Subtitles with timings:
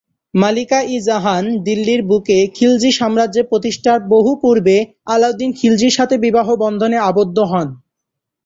[0.33, 4.77] মালিকা-ই-জাহান দিল্লির বুকে খিলজি সাম্রাজ্য প্রতিষ্ঠার বহু পূর্বে
[5.05, 7.67] আলাউদ্দিন খিলজির সাথে বিবাহ বন্ধনে আবদ্ধ হন।